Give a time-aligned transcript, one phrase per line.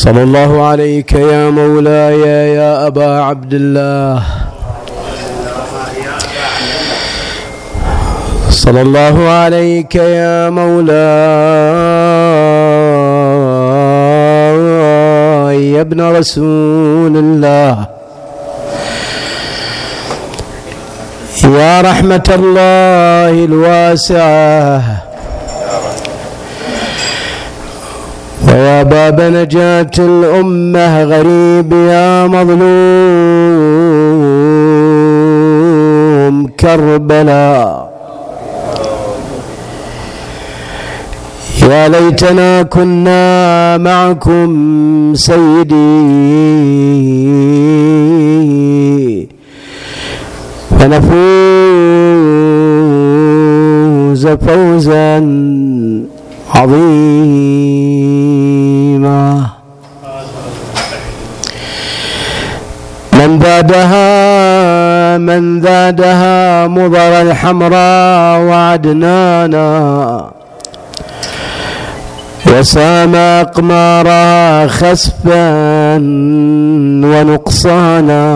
[0.00, 2.20] صلى الله عليك يا مولاي
[2.54, 4.22] يا أبا عبد الله
[8.50, 10.96] صلى الله عليك يا مولاي
[15.72, 17.86] يا ابن رسول الله.
[21.44, 24.99] يا رحمة الله الواسعة.
[28.50, 32.70] ويا باب نجاة الأمة غريب يا مظلوم
[36.60, 37.90] كربلاء
[41.62, 44.50] يا ليتنا كنا معكم
[45.14, 46.00] سيدي.
[50.70, 51.18] فنفوز
[54.28, 55.16] فوزا
[56.54, 57.30] عظيما.
[63.20, 69.70] من ذادها من ذادها مضر الحمراء وعدنانا.
[72.46, 75.96] وسام أقمارها خسفا
[77.04, 78.30] ونقصانا.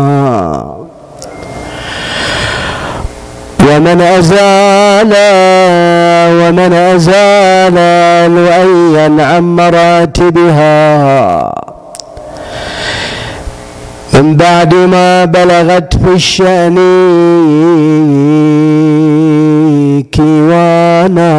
[3.60, 5.12] ومن أزال
[6.40, 7.74] ومن أزال
[8.34, 10.84] لؤيا عن مراتبها.
[14.14, 16.74] من بعد ما بلغت في الشأن
[20.12, 21.34] كيوانا.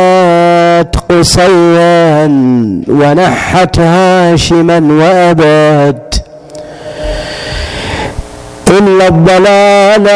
[0.00, 2.26] أقصات قصيا
[2.88, 6.22] ونحت هاشما وأبت
[8.68, 10.06] إلا الضلال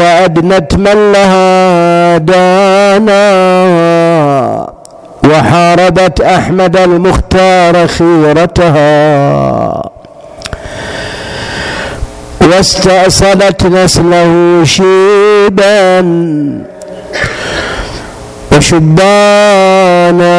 [0.00, 2.18] وأدنت من لها
[2.98, 4.66] دانا
[5.24, 9.82] وحاربت أحمد المختار خيرتها
[12.40, 16.00] واستأصلت نسله شيبا
[18.52, 20.36] وشبانا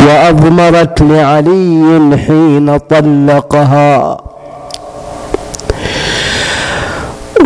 [0.00, 4.16] وأضمرت لعلي حين طلقها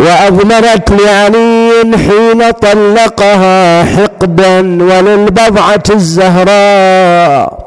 [0.00, 7.60] وأضمرت لعلي حين طلقها حقدا وللبضعة الزهراء.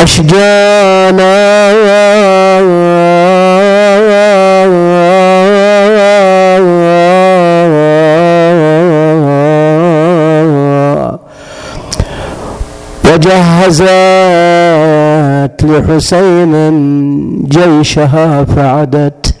[0.00, 1.34] أشجانا
[14.34, 16.52] وجهزت لحسين
[17.48, 19.33] جيشها فعدت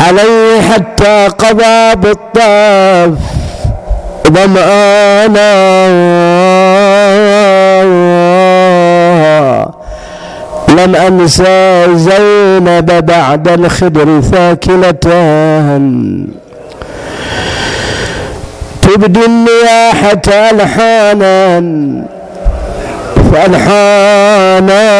[0.00, 3.10] عليه حتى قضى بالطاف
[4.30, 5.50] ظمآنا
[10.68, 16.26] لم أنسى زينب بعد الخدر ثاكلتان.
[18.82, 21.62] تبدي النياحة ألحانا
[23.32, 24.90] فألحانا.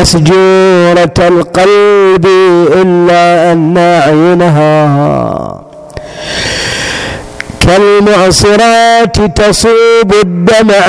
[0.00, 2.26] مسجورة القلب
[2.72, 5.60] إلا أن عينها
[7.60, 10.86] كالمعصرات تصوب الدمع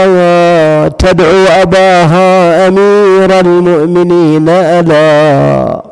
[0.00, 5.82] رقيانا تدعو أباها أمير المؤمنين ألا.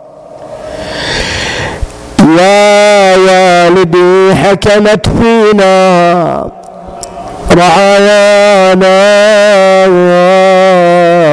[2.38, 6.57] يا والدي حكمت فينا.
[7.58, 8.98] رعايانا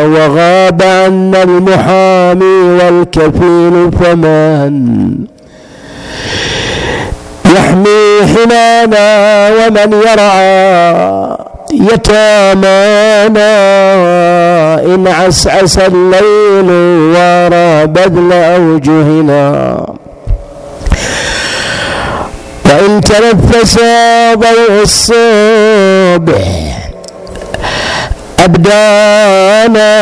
[0.05, 4.73] وغاب عنا المحامي والكفيل فمن
[7.55, 8.03] يحمي
[8.35, 9.07] حمانا
[9.49, 11.37] ومن يرعى
[11.73, 13.51] يتامانا.
[14.85, 16.69] إن عسعس الليل
[17.15, 19.77] وارى بذل أوجهنا.
[22.75, 23.79] وإن تنفس
[24.33, 25.15] ضوء الصبح
[28.39, 29.95] أبدانا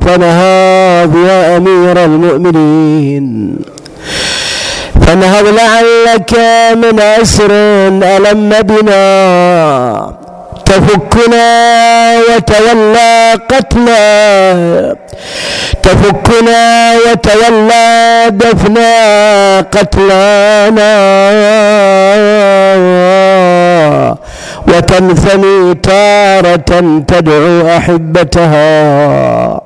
[0.00, 3.56] فنهاض يا أمير المؤمنين.
[5.06, 6.32] فانهض لعلك
[6.76, 7.50] من أسر
[8.02, 10.12] ألم بنا.
[10.64, 14.96] تفكنا وتولى قتلا
[15.82, 20.92] تفكنا وتولى دفنا قتلانا.
[24.68, 29.60] وتنثني تارة تدعو أحبتها.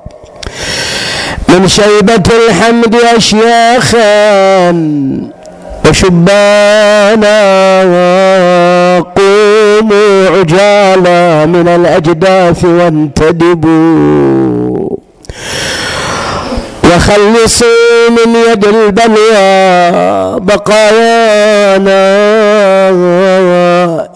[1.49, 4.71] من شيبة الحمد أشياخا
[5.89, 7.37] وشبانا.
[9.15, 14.07] قوموا عجالا من الأجداث وانتدبوا.
[16.87, 22.07] وخلصوا من يد البليا بقايانا.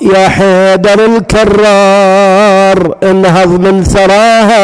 [0.01, 4.61] يا حيدر الكرار انهض من ثراها.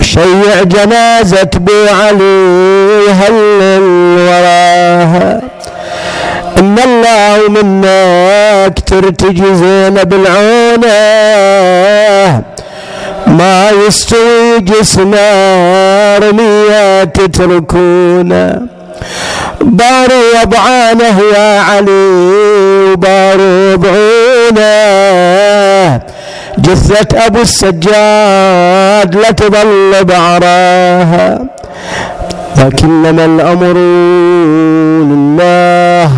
[0.00, 3.82] شيع جنازة بو علي هلل
[4.28, 5.40] وراها
[6.58, 11.02] إن الله منك ترتجي زينب العونة
[13.32, 18.58] ما يستوي جسمه رميات تتركونه
[19.60, 21.92] باروا ضعانه يا علي
[22.92, 24.80] وباروا ضعونه
[26.58, 31.38] جثة أبو السجاد لا تظل بعراها
[32.58, 33.76] لكنما الأمر
[35.12, 36.10] لله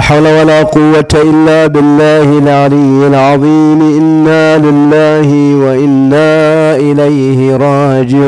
[0.00, 3.80] لا حول ولا قوة إلا بالله العلي العظيم.
[3.82, 8.24] إنا لله وإنا إليه راجعون.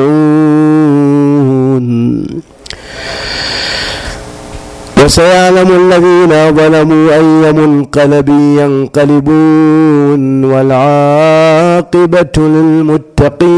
[5.04, 10.22] وسيعلم الذين ظلموا أي منقلب ينقلبون.
[10.44, 13.52] والعاقبة للمتقين.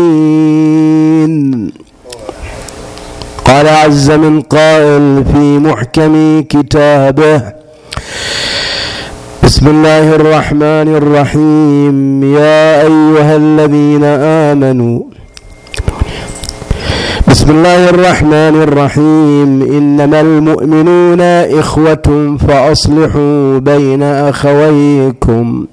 [3.45, 7.54] قال عز من قائل في محكم كتابه
[9.55, 12.25] بسم الله الرحمن الرحيم.
[12.35, 15.01] يا أيها الذين آمنوا.
[17.29, 19.63] بسم الله الرحمن الرحيم.
[19.63, 21.21] إنما المؤمنون
[21.61, 25.67] إخوة فأصلحوا بين أخويكم.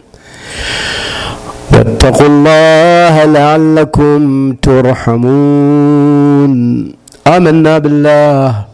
[1.74, 6.52] واتقوا الله لعلكم ترحمون.
[7.28, 8.71] آمنا بالله.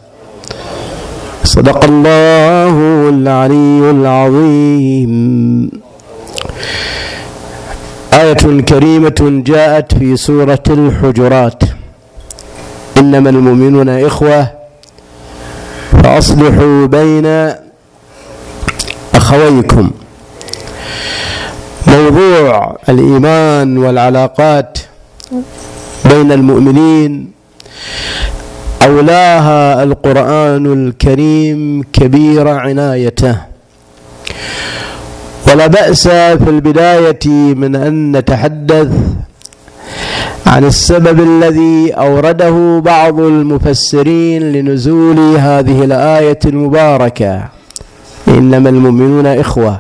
[1.48, 2.76] صدق الله
[3.10, 5.14] العلي العظيم.
[8.14, 11.64] آية كريمة جاءت في سورة الحجرات.
[12.98, 14.52] إنما المؤمنون إخوة
[16.04, 17.28] فأصلحوا بين
[19.16, 19.92] أخويكم.
[21.88, 24.78] موضوع الإيمان والعلاقات
[26.06, 27.32] بين المؤمنين
[28.88, 33.36] أولاها القرآن الكريم كبير عنايته.
[35.48, 36.08] ولا بأس
[36.42, 37.26] في البداية
[37.62, 38.92] من أن نتحدث
[40.46, 47.44] عن السبب الذي أورده بعض المفسرين لنزول هذه الآية المباركة.
[48.28, 49.80] إنما المؤمنون إخوة.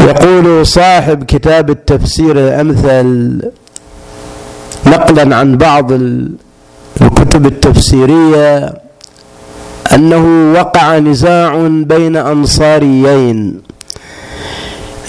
[0.00, 3.40] يقول صاحب كتاب التفسير الأمثل
[4.86, 5.92] نقلا عن بعض
[7.10, 8.74] الكتب التفسيرية
[9.94, 13.60] أنه وقع نزاع بين أنصاريين.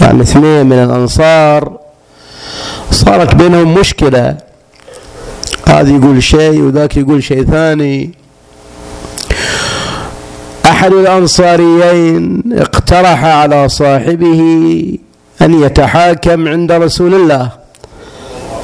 [0.01, 1.77] يعني اثنين من الأنصار
[2.91, 4.37] صارت بينهم مشكلة.
[5.67, 8.11] هذا يقول شيء وذاك يقول شيء ثاني.
[10.65, 14.41] أحد الأنصاريين اقترح على صاحبه
[15.41, 17.49] أن يتحاكم عند رسول الله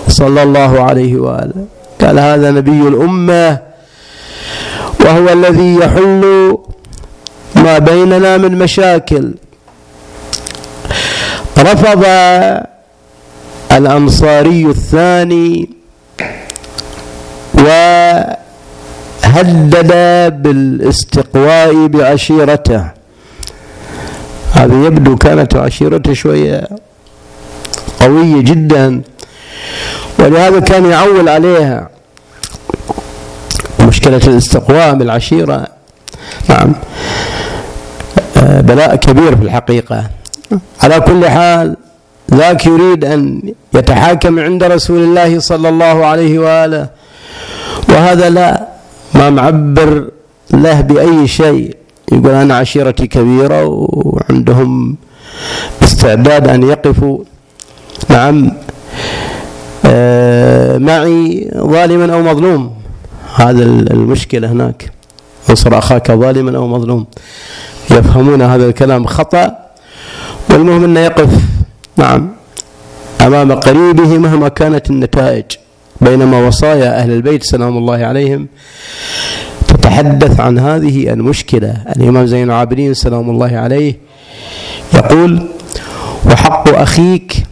[0.08, 1.77] صلى الله عليه وآله.
[2.02, 3.60] قال هذا نبي الأمة
[5.00, 6.58] وهو الذي يحل
[7.56, 9.34] ما بيننا من مشاكل.
[11.58, 12.06] رفض
[13.72, 15.70] الأنصاري الثاني
[17.54, 18.34] وهدد
[20.44, 22.84] بالاستقواء بعشيرته.
[24.52, 26.68] هذا يبدو كانت عشيرته شوية
[28.02, 29.02] قوية جدا.
[30.20, 31.90] ولهذا كان يعول عليها.
[33.82, 35.68] مشكلة الاستقواء بالعشيرة
[36.50, 36.74] نعم.
[38.38, 40.10] آه، بلاء كبير في الحقيقة.
[40.84, 41.78] على كل حال
[42.34, 43.42] ذاك يريد أن
[43.74, 46.88] يتحاكم عند رسول الله صلى الله عليه وآله.
[47.90, 48.68] وهذا لا
[49.14, 50.10] ما معبر
[50.52, 51.76] له بأي شيء.
[52.12, 54.98] يقول أنا عشيرتي كبيرة وعندهم
[55.84, 57.20] استعداد أن يقفوا.
[58.10, 58.52] نعم.
[60.78, 62.74] معي ظالما أو مظلوم.
[63.36, 64.92] هذا المشكلة هناك.
[65.50, 67.06] انصر أخاك ظالما أو مظلوم.
[67.92, 69.56] يفهمون هذا الكلام خطأ
[70.50, 71.30] والمهم أنه يقف.
[71.98, 72.30] نعم.
[73.22, 75.46] أمام قريبه مهما كانت النتائج.
[76.02, 78.48] بينما وصايا أهل البيت سلام الله عليهم
[79.68, 81.84] تتحدث عن هذه المشكلة.
[81.96, 83.98] الإمام زين العابدين سلام الله عليه
[84.94, 85.48] يقول
[86.26, 87.47] وحق أخيك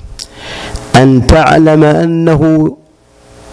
[0.96, 2.76] أن تعلم أنه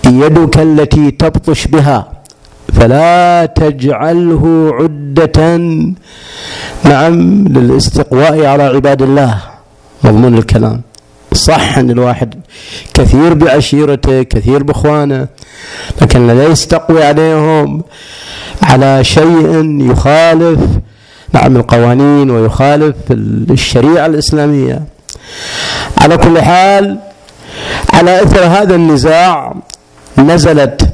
[0.06, 2.12] يدك التي تبطش بها
[2.72, 5.56] فلا تجعله عدة.
[6.84, 9.38] نعم للاستقواء على عباد الله.
[10.04, 10.80] مضمون الكلام.
[11.32, 12.34] صح أن الواحد
[12.94, 15.26] كثير بعشيرته كثير بإخوانه
[16.02, 17.82] لكن لا يستقوي عليهم
[18.62, 20.61] على شيء يخالف
[21.32, 22.96] نعم القوانين ويخالف
[23.50, 24.82] الشريعة الإسلامية.
[25.99, 26.99] على كل حال
[27.92, 29.54] على إثر هذا النزاع
[30.19, 30.88] نزلت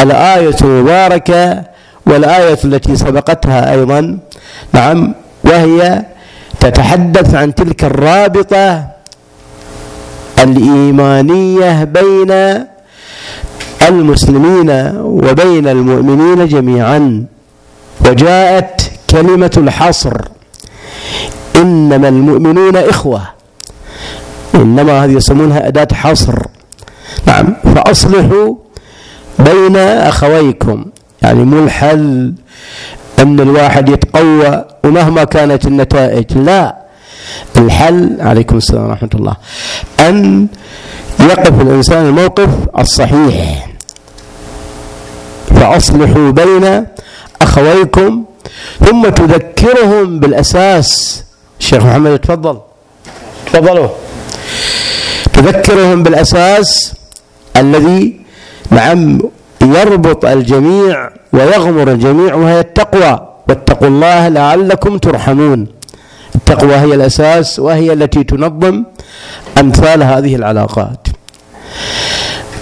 [0.00, 1.62] الآية المباركة
[2.06, 4.18] والآية التي سبقتها أيضا.
[4.72, 6.02] نعم وهي
[6.60, 8.86] تتحدث عن تلك الرابطة
[10.38, 12.64] الإيمانية بين
[13.88, 17.24] المسلمين وبين المؤمنين جميعا.
[18.06, 20.16] وجاءت كلمة الحصر
[21.56, 23.22] إنما المؤمنون إخوة.
[24.54, 26.38] إنما هذه يسمونها أداة حصر.
[27.26, 27.56] نعم.
[27.74, 28.54] فاصلحوا
[29.38, 30.84] بين أخويكم.
[31.22, 32.34] يعني مو الحل
[33.18, 36.38] أن الواحد يتقوى ومهما كانت النتائج.
[36.38, 36.76] لا.
[37.56, 39.36] الحل عليكم السلام ورحمة الله
[40.00, 40.46] أن
[41.20, 43.68] يقف الإنسان الموقف الصحيح.
[45.54, 46.86] فاصلحوا بين
[47.42, 48.24] أخويكم
[48.86, 51.24] ثم تذكرهم بالأساس.
[51.60, 52.58] الشيخ محمد تفضل.
[53.52, 53.88] تفضلوا.
[55.38, 56.94] تذكرهم بالأساس
[57.56, 58.20] الذي
[58.70, 59.18] نعم
[59.62, 65.66] يربط الجميع ويغمر الجميع وهي التقوى واتقوا الله لعلكم ترحمون.
[66.34, 68.84] التقوى هي الأساس وهي التي تنظم
[69.60, 71.08] أمثال هذه العلاقات.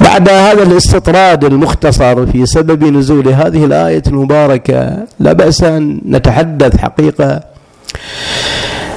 [0.01, 7.41] بعد هذا الاستطراد المختصر في سبب نزول هذه الآية المباركة لا بأس أن نتحدث حقيقة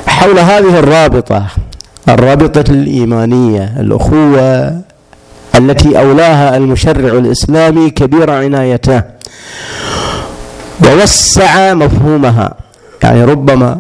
[0.08, 1.46] حول هذه الرابطة.
[2.10, 4.82] الرابطة الإيمانية الأخوة
[5.58, 9.02] التي أولاها المشرع الإسلامي كبير عنايته.
[10.86, 12.54] ووسع مفهومها.
[13.04, 13.80] يعني ربما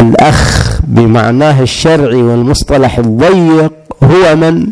[0.00, 4.66] الأخ بمعناه الشرعي والمصطلح الضيق هو من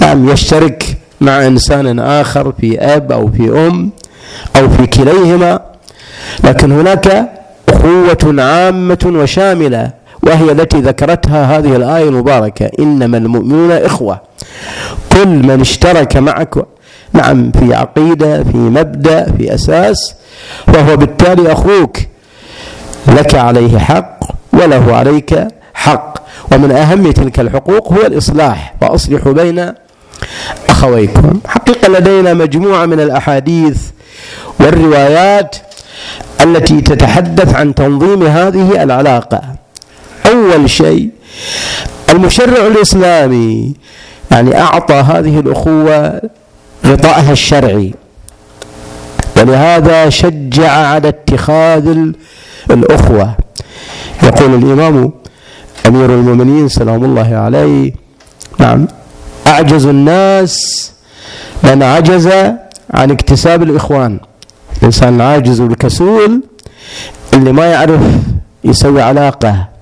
[0.00, 3.90] نعم يشترك مع إنسان آخر في أب أو في أم
[4.56, 5.60] أو في كليهما.
[6.44, 7.30] لكن هناك
[7.68, 9.90] أخوة عامة وشاملة
[10.26, 12.70] وهي التي ذكرتها هذه الآية المباركة.
[12.78, 14.20] إنما المؤمنون إخوة.
[15.12, 16.54] كل من اشترك معك
[17.12, 20.14] نعم في عقيدة في مبدأ في أساس
[20.66, 21.96] فهو بالتالي أخوك.
[23.08, 24.18] لك عليه حق
[24.52, 26.18] وله عليك حق.
[26.52, 28.74] ومن أهم تلك الحقوق هو الإصلاح.
[28.82, 29.72] وأصلحوا بين
[30.68, 33.78] أخويكم حقيقة لدينا مجموعة من الأحاديث
[34.60, 35.56] والروايات
[36.42, 39.55] التي تتحدث عن تنظيم هذه العلاقة.
[40.36, 41.10] أول شيء
[42.10, 43.74] المشرع الإسلامي
[44.30, 46.20] يعني أعطى هذه الأخوة
[46.86, 47.94] غطائها الشرعي.
[49.36, 51.96] ولهذا شجع على اتخاذ
[52.70, 53.34] الأخوة.
[54.22, 55.12] يقول الإمام
[55.86, 57.92] أمير المؤمنين سلام الله عليه
[58.58, 58.88] نعم
[59.46, 60.56] أعجز الناس
[61.64, 62.26] من عجز
[62.90, 64.20] عن اكتساب الإخوان.
[64.78, 66.42] الإنسان العاجز والكسول
[67.34, 68.00] اللي ما يعرف
[68.64, 69.75] يسوي علاقة.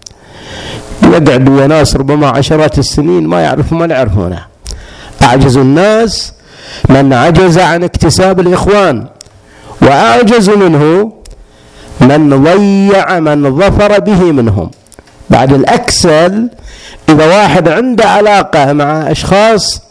[1.04, 4.44] يقعد ويا ناس ربما عشرات السنين ما يعرفوا ما يعرفونه
[5.22, 6.32] أعجز الناس
[6.88, 9.06] من عجز عن اكتساب الإخوان
[9.82, 11.12] وأعجز منه
[12.00, 14.70] من ضيع من ظفر به منهم.
[15.30, 16.48] بعد الأكسل
[17.08, 19.82] إذا واحد عنده علاقة مع أشخاص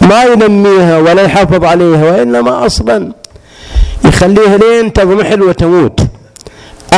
[0.00, 3.12] ما ينميها ولا يحافظ عليها وإنما أصلا
[4.04, 6.00] يخليها لين تضمحل وتموت.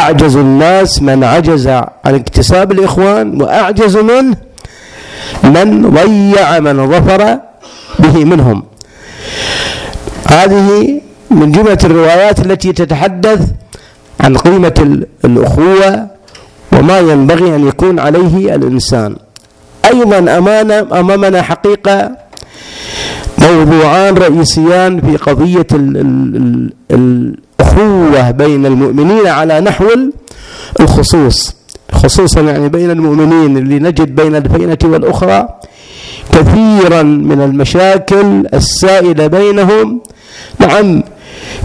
[0.03, 4.37] أعجز الناس من عجز عن اكتساب الإخوان وأعجز منه
[5.45, 7.39] من ضيع من ظفر
[7.99, 8.63] به منهم.
[10.29, 13.41] هذه من جملة الروايات التي تتحدث
[14.21, 16.07] عن قيمة الأخوة
[16.73, 19.17] وما ينبغي أن يكون عليه الإنسان.
[19.93, 22.11] أيضا أمانة أمامنا حقيقة
[23.39, 25.67] موضوعان رئيسيان في قضية
[27.77, 29.87] الأخوة بين المؤمنين على نحو
[30.81, 31.55] الخصوص.
[31.93, 35.49] خصوصا يعني بين المؤمنين اللي نجد بين الفينة والأخرى
[36.33, 40.01] كثيرا من المشاكل السائلة بينهم.
[40.59, 41.03] نعم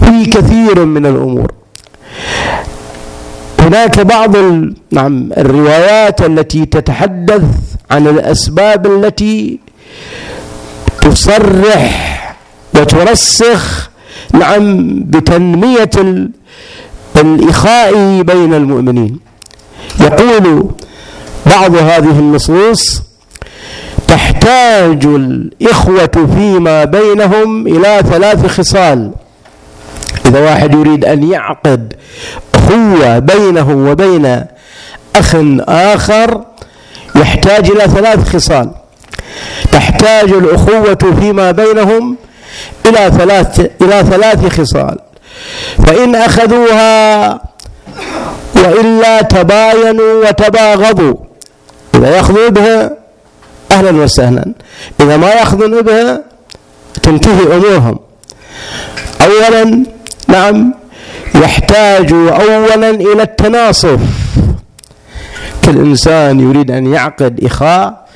[0.00, 1.52] في كثير من الأمور.
[3.58, 4.36] هناك بعض
[4.90, 7.44] نعم الروايات التي تتحدث
[7.90, 9.58] عن الأسباب التي
[11.02, 12.36] تصرح
[12.74, 13.90] وترسخ
[14.32, 15.90] نعم بتنمية
[17.16, 19.18] الإخاء بين المؤمنين.
[20.00, 20.70] يقول
[21.46, 23.02] بعض هذه النصوص
[24.08, 29.12] تحتاج الإخوة فيما بينهم إلى ثلاث خصال.
[30.26, 31.92] إذا واحد يريد أن يعقد
[32.54, 34.44] أخوة بينه وبين
[35.16, 35.36] أخ
[35.68, 36.44] آخر
[37.16, 38.70] يحتاج إلى ثلاث خصال.
[39.72, 42.16] تحتاج الأخوة فيما بينهم
[42.88, 44.98] إلى ثلاث إلى ثلاث خصال.
[45.86, 47.32] فإن أخذوها
[48.56, 51.14] وإلا تباينوا وتباغضوا.
[51.94, 52.90] إذا يأخذوا بها
[53.72, 54.52] أهلا وسهلا.
[55.00, 56.22] إذا ما يأخذون بها
[57.02, 57.98] تنتهي أمورهم.
[59.20, 59.84] أولا
[60.28, 60.74] نعم
[61.34, 64.00] يحتاج أولا إلى التناصف.
[65.64, 68.06] كل إنسان يريد أن يعقد إخاء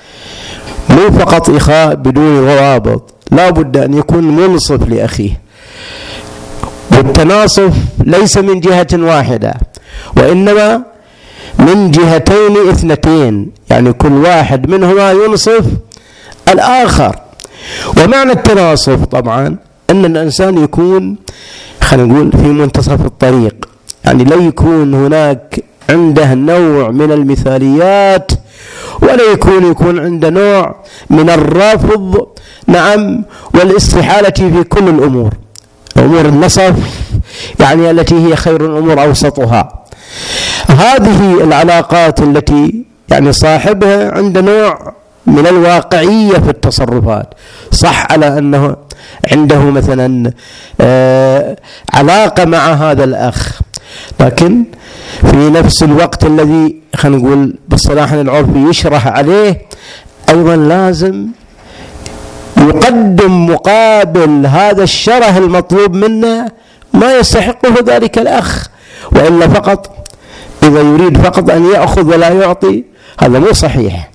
[0.88, 3.12] مو فقط إخاء بدون روابط.
[3.33, 5.41] لا بد أن يكون منصف لأخيه.
[6.93, 7.75] والتناصف
[8.05, 9.55] ليس من جهة واحدة
[10.17, 10.83] وإنما
[11.59, 13.51] من جهتين اثنتين.
[13.71, 15.65] يعني كل واحد منهما ينصف
[16.49, 17.17] الآخر.
[17.99, 19.57] ومعنى التناصف طبعا
[19.91, 21.17] أن الإنسان يكون
[21.81, 23.69] خلينا نقول في منتصف الطريق.
[24.05, 28.33] يعني لا يكون هناك عنده نوع من المثاليات
[29.02, 30.76] ولا يكون يكون عنده نوع
[31.11, 32.26] من الرفض.
[32.66, 35.30] نعم والاستحالة في كل الأمور.
[35.97, 36.75] أمور النصف
[37.61, 39.85] يعني التي هي خير الأمور أوسطها.
[40.68, 44.92] هذه العلاقات التي يعني صاحبها عنده نوع
[45.26, 47.35] من الواقعية في التصرفات.
[47.71, 48.76] صح على أنه
[49.32, 50.32] عنده مثلا
[50.80, 51.56] آه
[51.94, 53.61] علاقة مع هذا الأخ.
[54.21, 54.64] لكن
[55.21, 59.62] في نفس الوقت الذي خلينا نقول بالصلاح العرفي يشرح عليه
[60.29, 61.27] أيضا لازم
[62.59, 66.48] يقدم مقابل هذا الشره المطلوب منه
[66.92, 68.66] ما يستحقه ذلك الأخ.
[69.12, 70.09] وإلا فقط
[70.62, 72.85] إذا يريد فقط أن يأخذ ولا يعطي
[73.20, 74.11] هذا مو صحيح.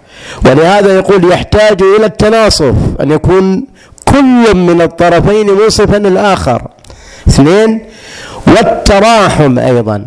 [0.45, 3.67] ولهذا يقول يحتاج إلى التناصف أن يكون
[4.05, 6.62] كل من الطرفين منصفا الآخر
[7.27, 7.86] اثنين
[8.47, 10.05] والتراحم أيضا.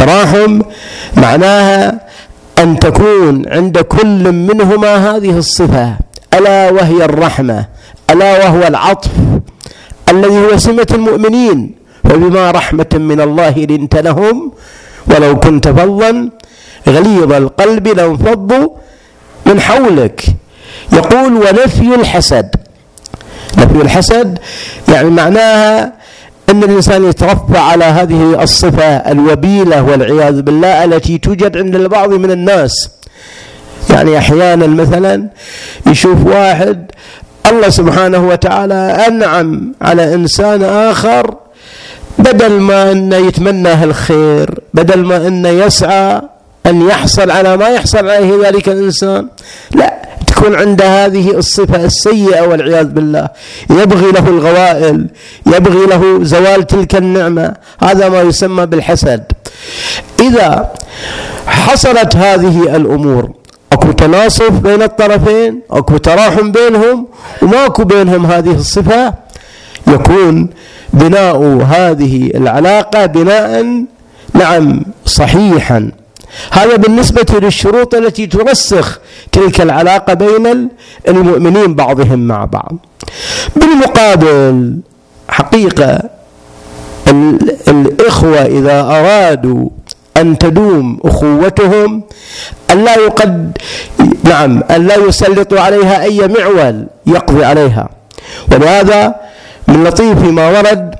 [0.00, 0.60] التراحم
[1.16, 2.00] معناها
[2.58, 5.96] أن تكون عند كل منهما هذه الصفة
[6.34, 7.66] ألا وهي الرحمة
[8.10, 9.10] ألا وهو العطف
[10.08, 14.52] الذي هو سمة المؤمنين فبما رحمة من الله لنت لهم
[15.06, 16.30] ولو كنت فظا
[16.88, 18.68] غليظ القلب لانفضوا
[19.46, 20.24] من حولك.
[20.92, 22.50] يقول ونفي الحسد.
[23.58, 24.38] نفي الحسد
[24.88, 25.92] يعني معناها
[26.50, 32.90] أن الإنسان يترفع على هذه الصفة الوبيلة والعياذ بالله التي توجد عند البعض من الناس.
[33.90, 35.26] يعني أحيانا مثلا
[35.86, 36.90] يشوف واحد
[37.50, 41.34] الله سبحانه وتعالى أنعم على إنسان آخر
[42.18, 46.20] بدل ما أنه يتمناه الخير بدل ما أنه يسعى
[46.66, 49.28] أن يحصل على ما يحصل عليه ذلك الإنسان.
[49.74, 49.99] لا
[50.40, 53.28] تكون عنده هذه الصفة السيئة والعياذ بالله.
[53.70, 55.06] يبغي له الغوائل
[55.46, 57.54] يبغي له زوال تلك النعمة.
[57.82, 59.24] هذا ما يسمى بالحسد.
[60.20, 60.72] إذا
[61.46, 63.30] حصلت هذه الأمور
[63.72, 67.06] أكو تناصف بين الطرفين أكو تراحم بينهم
[67.42, 69.14] وماكو بينهم هذه الصفة
[69.86, 70.48] يكون
[70.92, 71.38] بناء
[71.74, 73.84] هذه العلاقة بناء
[74.34, 75.90] نعم صحيحا.
[76.50, 78.98] هذا بالنسبة للشروط التي ترسخ
[79.32, 80.68] تلك العلاقة بين
[81.08, 82.76] المؤمنين بعضهم مع بعض.
[83.56, 84.76] بالمقابل
[85.28, 86.02] حقيقة
[87.68, 89.68] الإخوة إذا أرادوا
[90.16, 92.02] أن تدوم أخوتهم
[92.70, 93.58] أن لا يقد
[94.24, 97.88] نعم أن لا يسلطوا عليها أي معول يقضي عليها.
[98.52, 99.14] ولهذا
[99.68, 100.94] من لطيف ما ورد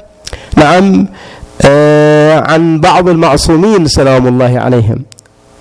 [0.57, 1.07] نعم
[1.63, 5.05] آه عن بعض المعصومين سلام الله عليهم.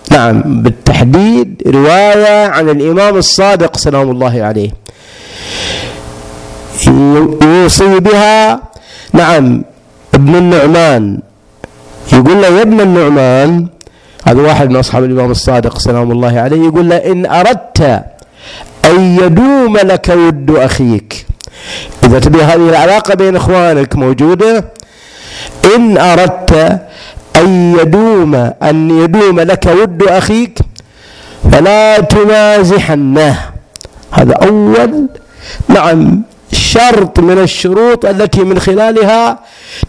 [0.09, 4.71] نعم بالتحديد رواية عن الإمام الصادق سلام الله عليه.
[6.87, 8.59] يوصي بها
[9.13, 9.63] نعم
[10.13, 11.19] ابن النعمان.
[12.13, 13.67] يقول له يا ابن النعمان
[14.27, 18.03] هذا واحد من أصحاب الإمام الصادق سلام الله عليه يقول له إن أردت
[18.85, 21.25] أن يدوم لك ود أخيك.
[22.03, 24.65] إذا تبي هذه العلاقة بين إخوانك موجودة
[25.75, 26.81] إن أردت
[27.35, 30.59] أن يدوم أن يدوم لك ود أخيك
[31.51, 33.39] فلا تمازحنه
[34.11, 35.07] هذا أول.
[35.67, 39.39] نعم شرط من الشروط التي من خلالها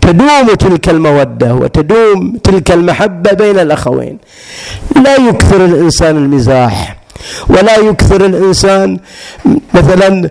[0.00, 4.18] تدوم تلك المودة وتدوم تلك المحبة بين الأخوين.
[5.04, 6.96] لا يكثر الإنسان المزاح
[7.48, 8.98] ولا يكثر الإنسان
[9.74, 10.30] مثلا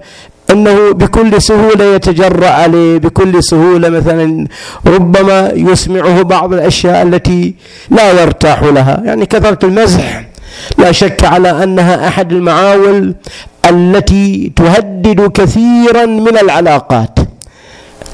[0.51, 4.47] أنه بكل سهولة يتجرأ عليه بكل سهولة مثلا
[4.87, 7.55] ربما يسمعه بعض الأشياء التي
[7.89, 9.01] لا يرتاح لها.
[9.05, 10.25] يعني كثرة المزح
[10.77, 13.15] لا شك على أنها أحد المعاول
[13.69, 17.19] التي تهدد كثيرا من العلاقات.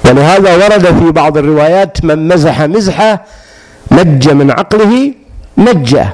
[0.06, 3.24] ولهذا ورد في بعض الروايات من مزح مزحة
[3.92, 5.14] نج من عقله
[5.58, 6.14] نجه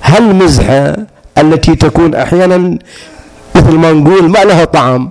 [0.00, 0.96] هل مزحة
[1.38, 2.78] التي تكون أحيانا
[3.54, 5.10] مثل ما نقول ما لها طعم؟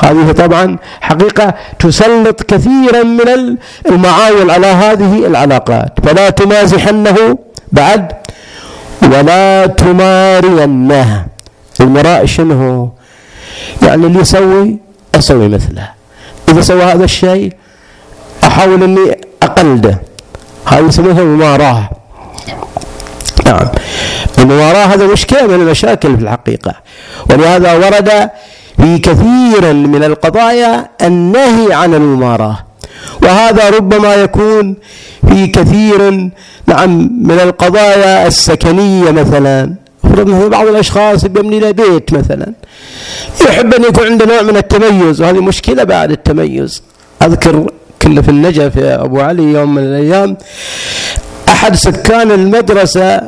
[0.00, 3.56] هذه طبعا حقيقة تسلط كثيرا من
[3.88, 5.92] المعاول على هذه العلاقات.
[6.04, 7.38] فلا تمازحنه
[7.72, 8.12] بعد
[9.02, 11.26] ولا تمارينه.
[11.80, 12.90] المراء شنو؟
[13.82, 14.78] يعني اللي يسوي
[15.14, 15.88] أسوي مثله.
[16.48, 17.52] إذا سوى هذا الشيء
[18.44, 19.98] أحاول أني أقلده.
[20.66, 21.90] هذه يسمونها مماراة.
[23.46, 23.68] نعم.
[24.38, 26.74] المماراة هذا مشكلة من المشاكل في الحقيقة.
[27.30, 28.30] ولهذا ورد
[28.78, 32.58] في كثير من القضايا النهي عن المماراة.
[33.22, 34.76] وهذا ربما يكون
[35.28, 36.30] في كثير
[36.66, 39.74] نعم من القضايا السكنية مثلا.
[40.04, 42.52] مثلا بعض الأشخاص يبني له بيت مثلا.
[43.40, 46.82] يحب أن يكون عنده نوع من التميز وهذه مشكلة بعد التميز.
[47.22, 47.70] أذكر
[48.02, 50.36] كنا في النجف يا أبو علي يوم من الأيام
[51.48, 53.20] أحد سكان المدرسة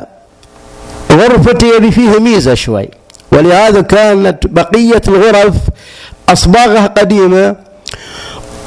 [1.11, 2.89] غرفتي يبي فيه ميزة شوي.
[3.31, 5.55] ولهذا كانت بقية الغرف
[6.29, 7.55] أصباغها قديمة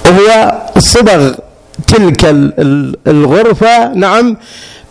[0.06, 1.34] وهي صبغ
[1.88, 2.24] تلك
[3.06, 4.36] الغرفة نعم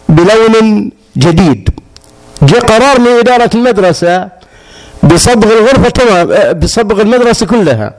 [0.10, 1.70] بلون جديد.
[2.44, 4.30] جاء قرار من إدارة المدرسة
[5.04, 7.94] بصبغ الغرفة تمام بصبغ المدرسة كلها.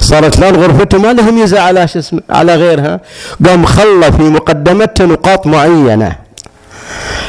[0.00, 3.00] صارت الآن غرفته ما لها ميزة على شو اسمه على غيرها.
[3.46, 6.16] قام خلى في مقدمته نقاط معينة.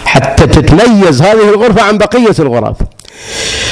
[0.05, 2.77] حتى تتميز هذه الغرفة عن بقية الغرف.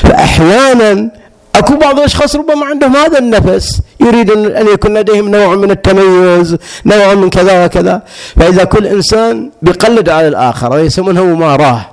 [0.03, 1.11] فأحيانا
[1.55, 7.13] أكو بعض الأشخاص ربما عندهم هذا النفس يريد أن يكون لديهم نوع من التميز نوع
[7.13, 8.01] من كذا وكذا.
[8.35, 11.85] فإذا كل إنسان بيقلد على الآخر يسمونها مماراة.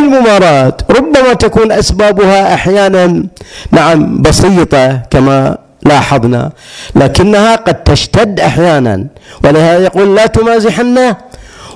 [0.00, 3.22] المماراة ربما تكون أسبابها أحيانا
[3.70, 6.50] نعم بسيطة كما لاحظنا
[6.94, 9.06] لكنها قد تشتد أحيانا
[9.44, 11.16] ولهذا يقول لا تمازحنه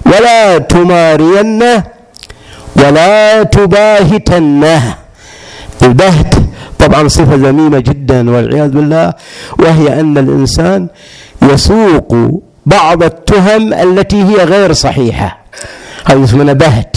[0.07, 1.96] ولا تمارينه.
[2.79, 4.95] ولا تباهتنه.
[5.83, 6.35] البهت
[6.79, 9.15] طبعا صفة ذميمة جدا والعياذ بالله
[9.59, 10.89] وهي أن الإنسان
[11.43, 12.17] يسوق
[12.67, 15.39] بعض التهم التي هي غير صحيحة.
[16.05, 16.97] هذا اسمه بهت.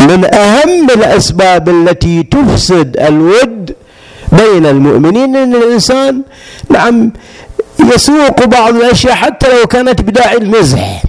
[0.00, 3.74] من أهم الأسباب التي تفسد الود
[4.32, 6.22] بين المؤمنين أن الإنسان
[6.70, 7.12] نعم
[7.94, 11.02] يسوق بعض الأشياء حتى لو كانت بداعي المزح.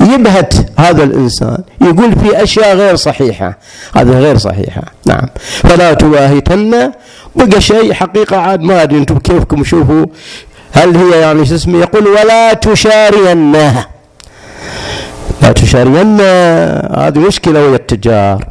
[0.00, 1.58] يبهت هذا الإنسان.
[1.80, 3.58] يقول في أشياء غير صحيحة.
[3.96, 4.82] هذا غير صحيحة.
[5.06, 5.26] نعم.
[5.62, 6.92] فلا تواهتن.
[7.36, 10.06] بقى شيء حقيقة عاد ما أدري أنتم كيفكم شوفوا.
[10.72, 13.86] هل هي يعني شو اسمه؟ يقول ولا تشارينها
[15.42, 16.20] لا تشارين
[17.00, 18.44] هذه مشكلة ويا التجار.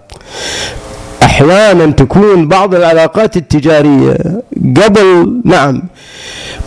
[1.24, 4.18] أحيانا تكون بعض العلاقات التجارية
[4.84, 5.84] قبل نعم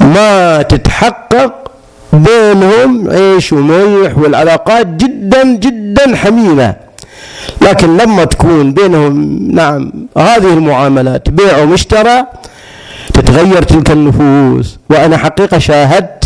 [0.00, 1.61] ما تتحقق
[2.12, 6.74] بينهم عيش وملح والعلاقات جدا جدا حميمة.
[7.62, 12.24] لكن لما تكون بينهم نعم هذه المعاملات بيع ومشترى
[13.14, 14.78] تتغير تلك النفوس.
[14.90, 16.24] وأنا حقيقة شاهدت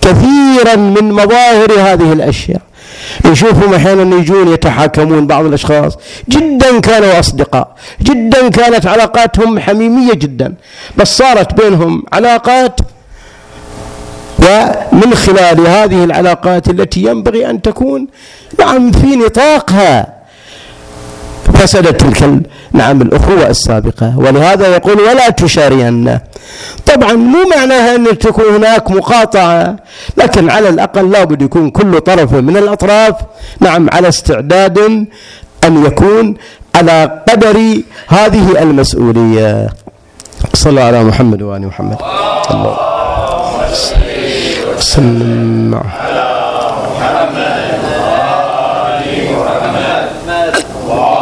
[0.00, 2.60] كثيرا من مظاهر هذه الأشياء.
[3.24, 5.98] يشوفهم أحيانا يجون يتحاكمون بعض الأشخاص.
[6.28, 7.74] جدا كانوا أصدقاء.
[8.02, 10.54] جدا كانت علاقاتهم حميمية جدا.
[10.96, 12.80] بس صارت بينهم علاقات
[14.42, 18.06] ومن خلال هذه العلاقات التي ينبغي أن تكون
[18.58, 20.22] نعم في نطاقها.
[21.54, 24.18] فسدت تلك نعم الأخوة السابقة.
[24.18, 26.18] ولهذا يقول ولا تشارين.
[26.86, 29.76] طبعا مو معناها أن تكون هناك مقاطعة
[30.16, 33.14] لكن على الأقل لابد يكون كل طرف من الأطراف
[33.60, 34.78] نعم على استعداد
[35.64, 36.34] أن يكون
[36.74, 39.68] على قدر هذه المسؤولية.
[40.54, 41.96] صلى على محمد وآل محمد.
[42.50, 42.76] الله.
[44.82, 45.74] وسلم.
[45.74, 46.26] على
[46.90, 47.62] محمد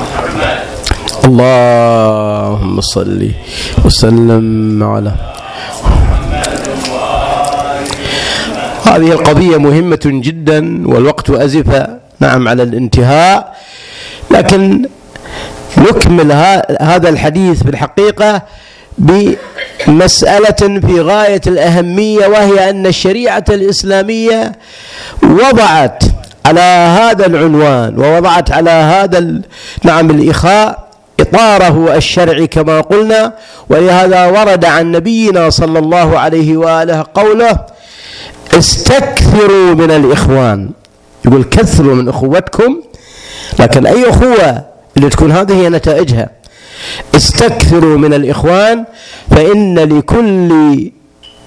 [0.00, 0.58] محمد
[1.24, 3.20] اللهم صل
[3.84, 4.46] وسلم
[4.84, 5.12] على
[8.84, 11.86] هذه القضية مهمة جدا والوقت أزف
[12.20, 13.54] نعم على الانتهاء
[14.30, 14.88] لكن
[15.78, 16.32] نكمل
[16.80, 18.42] هذا الحديث في الحقيقة
[18.98, 24.52] بمسألة في غاية الأهمية وهي أن الشريعة الإسلامية
[25.22, 26.02] وضعت
[26.46, 26.60] على
[27.00, 29.40] هذا العنوان ووضعت على هذا
[29.82, 30.84] نعم الإخاء
[31.20, 33.32] إطاره الشرعي كما قلنا
[33.68, 37.58] ولهذا ورد عن نبينا صلى الله عليه وآله قوله
[38.58, 40.70] استكثروا من الإخوان.
[41.24, 42.80] يقول كثروا من أخوتكم.
[43.58, 46.30] لكن أي أخوة اللي تكون هذه هي نتائجها.
[47.16, 48.84] استكثروا من الإخوان
[49.30, 50.90] فإن لكل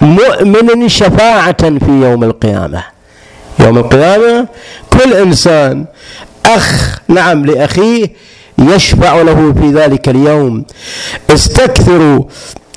[0.01, 2.83] مؤمن شفاعة في يوم القيامة.
[3.59, 4.47] يوم القيامة
[4.93, 5.85] كل إنسان
[6.45, 8.09] أخ نعم لأخيه
[8.59, 10.65] يشفع له في ذلك اليوم.
[11.29, 12.23] استكثروا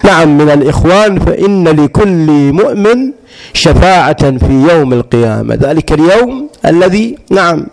[0.05, 3.13] نعم من الإخوان فإن لكل مؤمن
[3.53, 5.55] شفاعة في يوم القيامة.
[5.55, 7.67] ذلك اليوم الذي نعم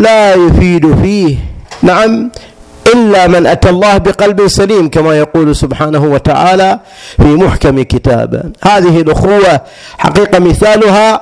[0.00, 1.36] لا يفيد فيه.
[1.82, 2.30] نعم
[2.94, 6.80] إلا من أتى الله بقلب سليم كما يقول سبحانه وتعالى
[7.16, 9.60] في محكم كتابه هذه الأخوة
[9.98, 11.20] حقيقة مثالها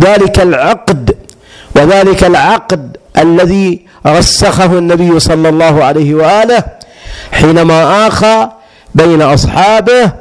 [0.00, 1.16] ذلك العقد
[1.76, 6.64] وذلك العقد الذي رسخه النبي صلى الله عليه وآله
[7.32, 8.48] حينما آخى
[8.94, 10.12] بين أصحابه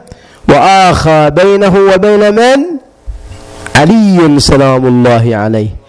[0.50, 2.66] وآخى بينه وبين من؟
[3.76, 5.81] علي سلام الله عليه.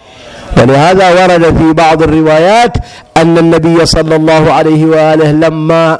[0.57, 2.77] ولهذا ورد في بعض الروايات
[3.17, 5.99] أن النبي صلى الله عليه وآله لما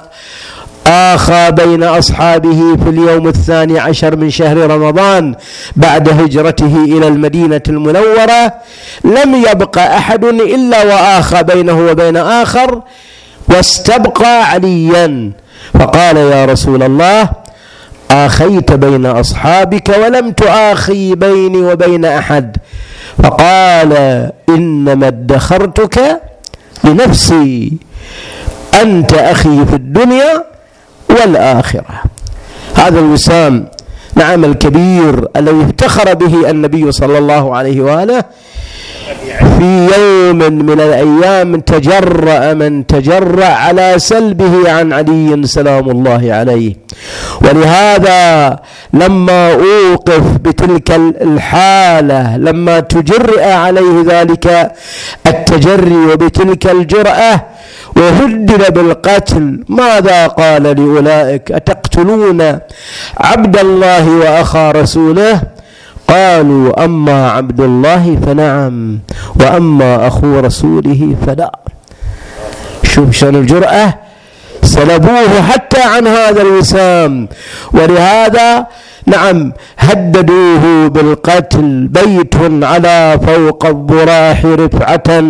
[0.87, 5.35] آخى بين أصحابه في اليوم الثاني عشر من شهر رمضان
[5.75, 8.53] بعد هجرته إلى المدينة المنورة
[9.03, 12.81] لم يبق أحد إلا وآخى بينه وبين آخر
[13.49, 15.31] واستبقى عليا.
[15.73, 17.29] فقال يا رسول الله
[18.11, 22.57] آخيت بين أصحابك ولم تآخي بيني وبين أحد.
[23.23, 23.93] فقال
[24.49, 26.21] إنما ادخرتك
[26.83, 27.73] لنفسي
[28.81, 30.43] أنت أخي في الدنيا
[31.09, 32.01] والآخرة.
[32.75, 33.67] هذا الوسام
[34.15, 38.23] نعم الكبير الذي افتخر به النبي صلى الله عليه وآله
[39.57, 46.75] في يوم من الأيام تجرأ من تجرأ على سلبه عن علي سلام الله عليه.
[47.41, 48.59] ولهذا
[48.93, 54.71] لما أوقف بتلك الحالة لما تجرئ عليه ذلك
[55.27, 57.41] التجري وبتلك الجرأة
[57.95, 59.63] وهدد بالقتل.
[59.69, 62.59] ماذا قال لأولئك؟ أتقتلون
[63.17, 65.41] عبد الله وأخا رسوله؟
[66.07, 68.99] قالوا أما عبد الله فنعم
[69.39, 71.59] وأما أخو رسوله فلا.
[72.83, 73.93] شوف شان الجرأة
[74.63, 77.27] سلبوه حتى عن هذا الوسام.
[77.73, 78.67] ولهذا
[79.05, 85.23] نعم هددوه بالقتل بيت على فوق الضراح رفعة.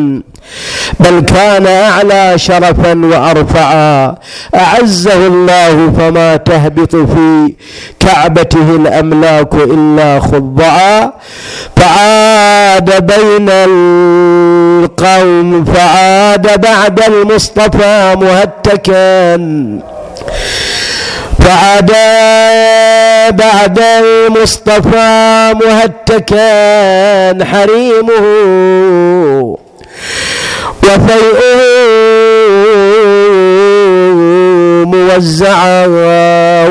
[1.00, 4.16] بل كان أعلى شرفا وأرفعا.
[4.56, 7.54] أعزه الله فما تهبط في
[8.00, 11.12] كعبته الأملاك إلا خضعا.
[11.78, 13.50] فعاد بين
[14.90, 19.38] القوم فعاد بعد المصطفى مهتكا.
[21.40, 21.92] فعاد
[23.36, 27.44] بعد المصطفى مهتكا.
[27.46, 28.24] حريمه
[30.84, 31.60] وفيئه
[34.86, 35.86] موزعا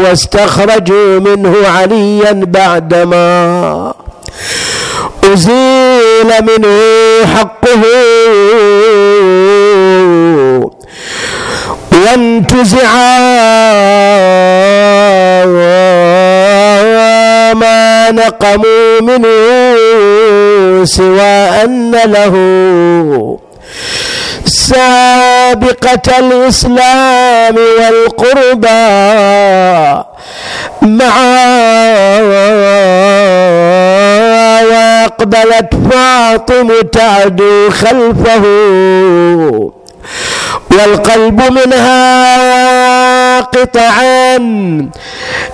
[0.05, 3.95] واستخرجوا منه عليا بعدما
[5.33, 6.79] أزيل منه
[7.37, 7.83] حقه
[11.93, 12.93] وانتزع
[17.55, 19.29] ما نقموا منه
[20.85, 21.23] سوى
[21.65, 22.35] أن له
[24.45, 28.69] سابقة الإسلام والقربى
[30.83, 32.21] معا
[34.63, 38.43] وأقبلت فاطم تعدو خلفه
[40.71, 44.39] والقلب منها قطعا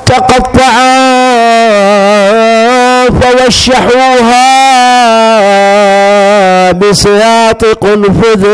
[0.07, 0.95] تقطعا
[3.21, 4.49] فوشحوها
[6.79, 8.45] بسياط قنفذ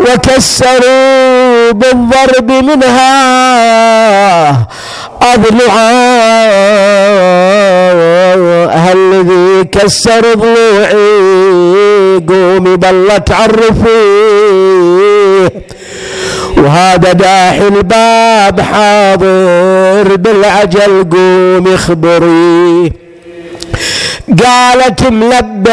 [0.00, 3.10] وكسروا بالضرب منها
[5.22, 6.00] أضلعا.
[8.74, 11.10] هل الذي كسر ضلوعي؟
[12.28, 14.60] قومي بلت عرفيه
[16.56, 23.09] وهذا داحي الباب حاضر بالعجل قومي اخبريه.
[24.30, 25.70] قالت ملبب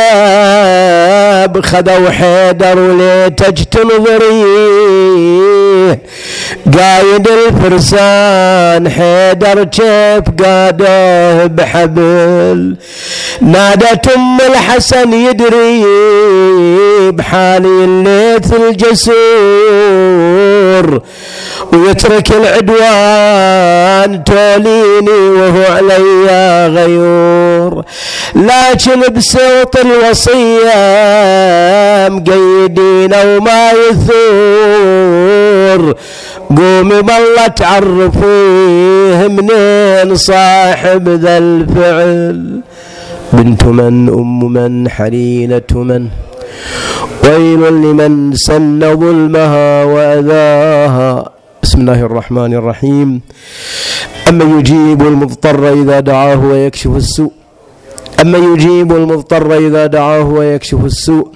[1.65, 5.07] خذوا حيدر وليتج تنظريه
[6.77, 12.75] قايد الفرسان حيدر كيف قاده بحبل.
[13.41, 15.85] نادت ام الحسن يدري
[17.11, 19.17] بحالي الليث الجسور.
[21.73, 27.83] ويترك العدوان توليني وهو علي غيور.
[28.47, 30.79] لكن بصوت الوصية
[32.09, 35.95] مقيدين وما يثور.
[36.49, 42.61] قومي بالله تعرفيه منين صاحب ذا الفعل.
[43.33, 46.07] بنت من أم من حليلة من.
[47.23, 51.29] ويل لمن سن ظلمها وأذاها.
[51.63, 53.21] بسم الله الرحمن الرحيم.
[54.29, 57.31] أما يجيب المضطر إذا دعاه ويكشف السوء.
[58.21, 61.27] أما يجيب المضطر إذا دعاه ويكشف السوء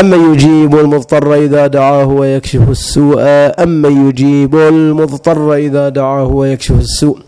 [0.00, 3.20] أما يجيب المضطر إذا دعاه ويكشف السوء
[3.62, 7.18] أما يجيب المضطر إذا دعاه ويكشف السوء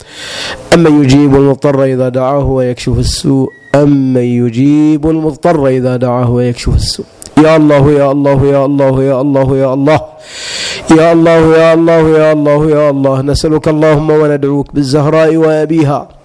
[0.75, 7.07] أما يجيب المضطر إذا دعاه ويكشف السوء أما يجيب المضطر إذا دعاه ويكشف السوء.
[7.39, 10.01] يا الله يا الله يا الله يا الله يا الله
[10.91, 16.18] يا الله يا الله يا الله يا الله نسألك اللهم وندعوك بالزهراء وأبيها.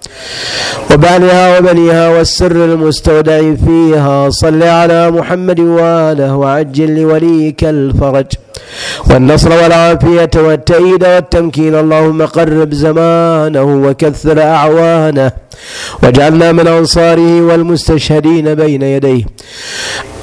[0.92, 4.30] وبعلها وبنيها والسر المستودع فيها.
[4.30, 8.26] صل على محمد وآله وعجل لوليك الفرج.
[9.10, 11.76] والنصر والعافية والتأييد والتمكين.
[11.76, 15.32] اللهم قرب زمانه وكثر أعوانه.
[16.04, 19.24] واجعلنا من أنصاره والمستشهدين بين يديه.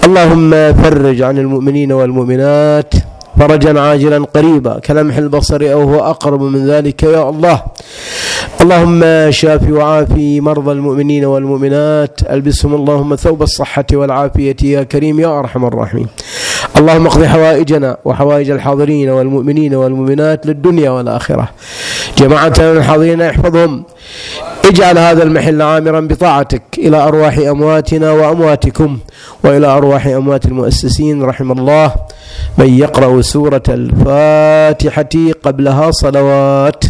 [0.05, 0.51] اللهم
[0.83, 2.95] فرج عن المؤمنين والمؤمنات.
[3.41, 7.63] فرجا عاجلا قريبا كلمح البصر أو هو أقرب من ذلك يا الله.
[8.61, 12.21] اللهم شافي وعافي مرضى المؤمنين والمؤمنات.
[12.31, 16.07] ألبسهم اللهم ثوب الصحة والعافية يا كريم يا أرحم الراحمين.
[16.77, 21.49] اللهم اقض حوائجنا وحوائج الحاضرين والمؤمنين والمؤمنات للدنيا والآخرة.
[22.21, 23.85] جماعة الحاضرين احفظهم.
[24.65, 28.99] اجعل هذا المحل عامرا بطاعتك إلى أرواح أمواتنا وأمواتكم
[29.45, 31.23] وإلى أرواح أموات المؤسسين.
[31.23, 31.95] رحم الله.
[32.59, 36.85] من يقرأ سورة الفاتحة قبلها صلوات.